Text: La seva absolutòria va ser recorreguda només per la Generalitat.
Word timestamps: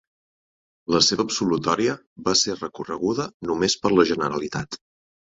La 0.93 1.01
seva 1.07 1.25
absolutòria 1.27 1.95
va 2.29 2.35
ser 2.39 2.55
recorreguda 2.57 3.29
només 3.51 3.77
per 3.85 3.93
la 3.97 4.07
Generalitat. 4.15 4.81